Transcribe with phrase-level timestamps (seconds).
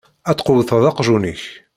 [0.29, 1.43] Ad tqewwteḍ aqjun-ik.